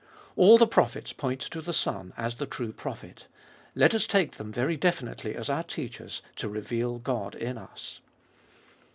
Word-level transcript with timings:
3. 0.33 0.43
All 0.43 0.57
the 0.57 0.65
prophets 0.65 1.13
point 1.13 1.39
to 1.41 1.61
the 1.61 1.73
Son, 1.75 2.11
as 2.17 2.33
the 2.37 2.47
true 2.47 2.73
Prophet. 2.73 3.27
Let 3.75 3.93
us 3.93 4.07
take 4.07 4.37
them 4.37 4.51
very 4.51 4.75
definitely 4.75 5.35
as 5.35 5.47
our 5.47 5.61
teachers, 5.61 6.23
to 6.37 6.49
reveal 6.49 6.97
God 6.97 7.35
in 7.35 7.55
us. 7.55 7.99